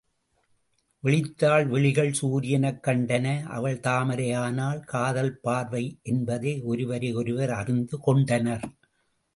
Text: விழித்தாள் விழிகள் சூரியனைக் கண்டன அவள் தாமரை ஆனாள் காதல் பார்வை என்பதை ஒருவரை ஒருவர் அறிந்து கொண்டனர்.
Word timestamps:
விழித்தாள் 1.03 1.67
விழிகள் 1.67 2.09
சூரியனைக் 2.21 2.81
கண்டன 2.87 3.43
அவள் 3.47 3.79
தாமரை 3.79 4.31
ஆனாள் 4.33 4.81
காதல் 4.83 5.39
பார்வை 5.39 5.99
என்பதை 6.03 6.61
ஒருவரை 6.63 7.13
ஒருவர் 7.13 7.49
அறிந்து 7.51 7.99
கொண்டனர். 7.99 8.65